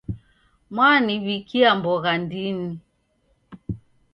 Mwaniw'ikia 0.73 1.69
mbogha 1.77 2.11
ndini. 2.21 2.69